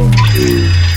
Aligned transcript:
Música 0.00 0.89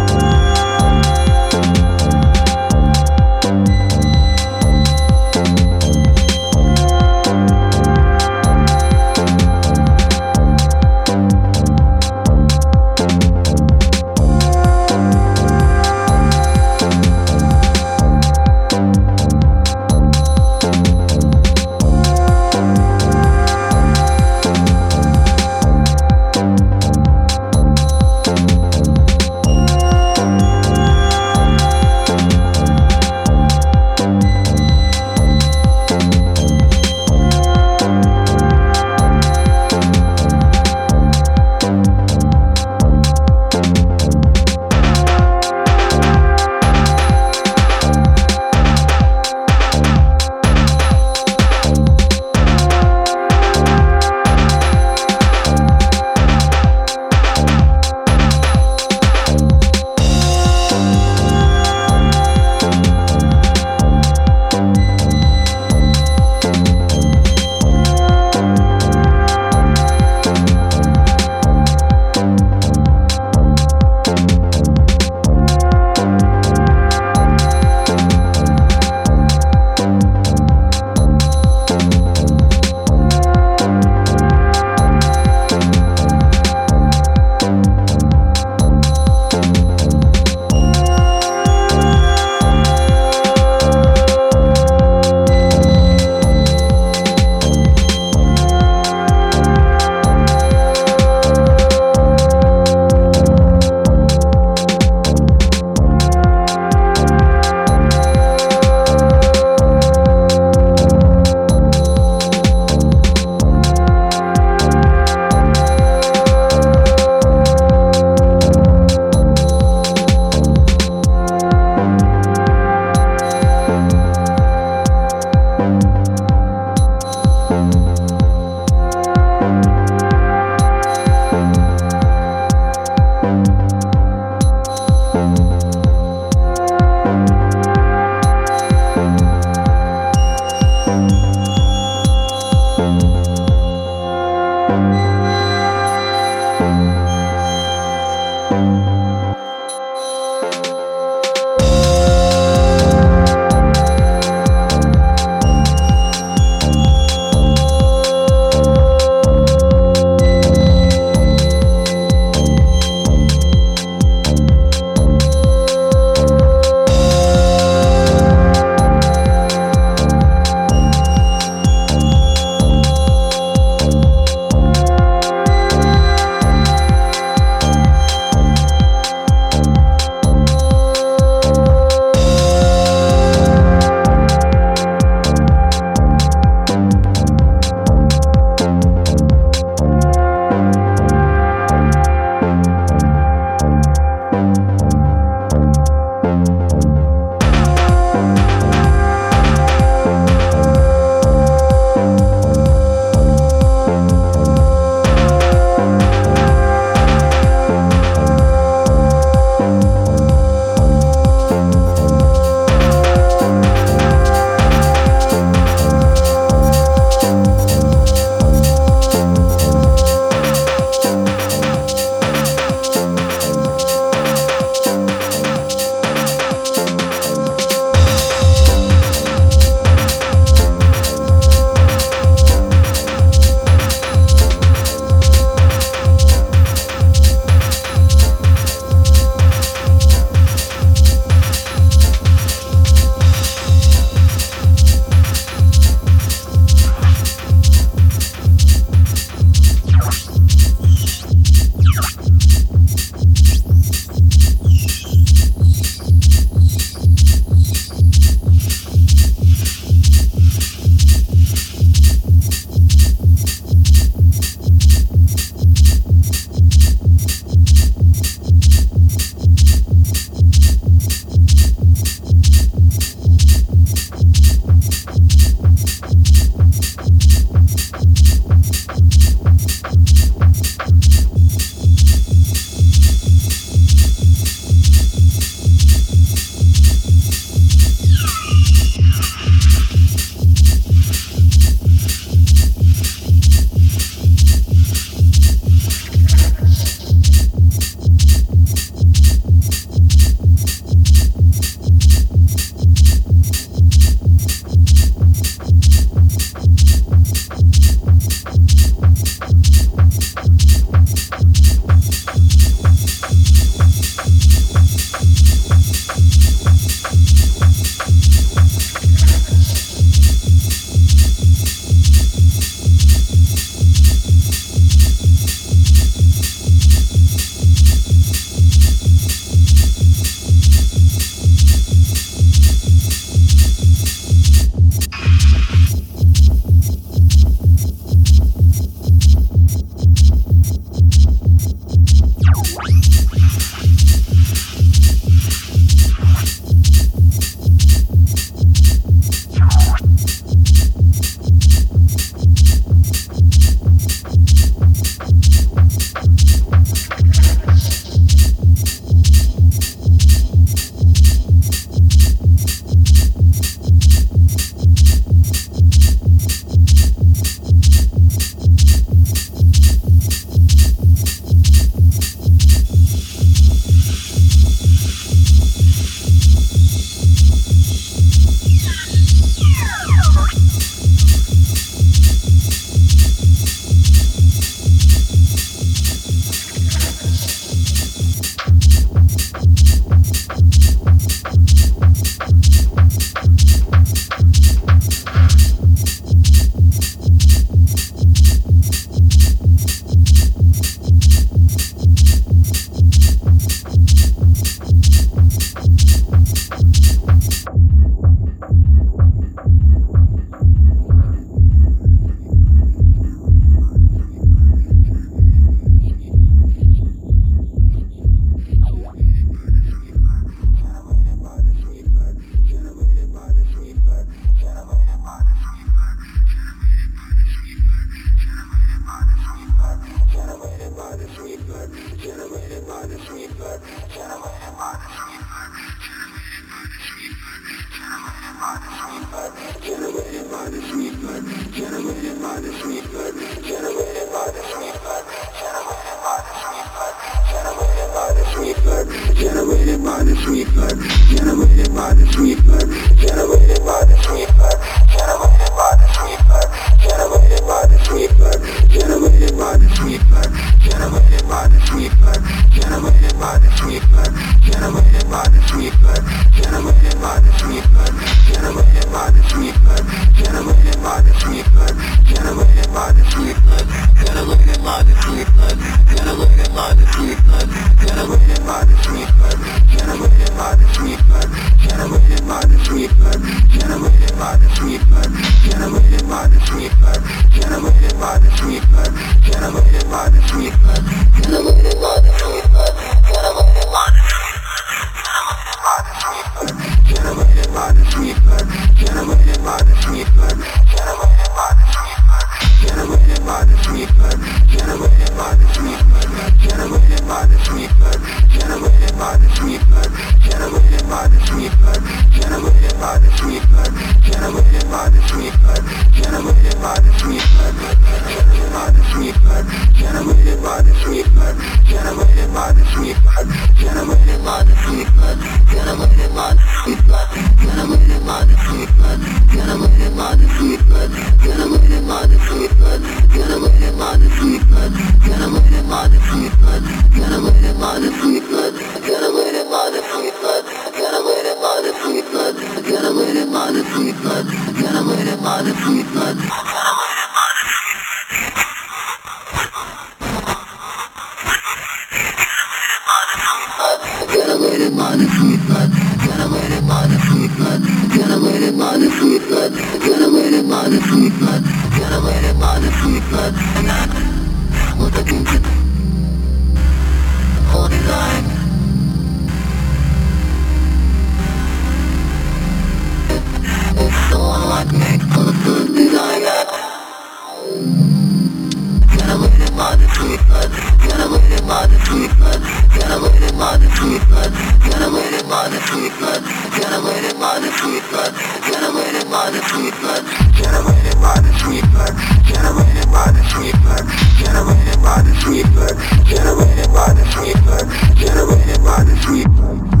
body 583.71 583.87
treatment, 583.95 584.51
generated 584.83 585.47
body 585.47 585.79
treatment, 585.87 586.43
generated 586.75 587.39
body 587.39 587.71
treatment, 587.71 588.35
generated 588.67 589.29
body 589.31 589.59
treatment, 589.63 590.27
generated 590.59 591.15
body 591.23 591.47
treatment, 591.55 592.13
generated 592.51 593.07
body 593.07 593.39
treatment, 593.47 594.05
generated 594.35 594.99
body 594.99 595.31
treatment, 595.39 595.95
generated 596.27 596.91
body 596.91 597.23
treatment, 597.31 597.87
generated 598.19 598.83
body 598.83 599.15
treatment. 599.23 600.00